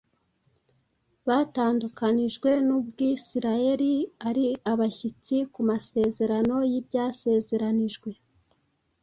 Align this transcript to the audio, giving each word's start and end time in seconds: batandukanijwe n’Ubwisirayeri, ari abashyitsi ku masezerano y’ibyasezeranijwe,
batandukanijwe 1.27 2.49
n’Ubwisirayeri, 2.67 3.91
ari 4.29 4.45
abashyitsi 4.71 5.37
ku 5.53 5.61
masezerano 5.69 6.55
y’ibyasezeranijwe, 6.71 8.11